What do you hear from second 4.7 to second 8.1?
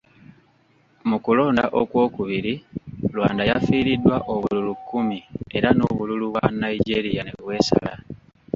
kkumi era n'obululu bwa Nigeria ne bwesala.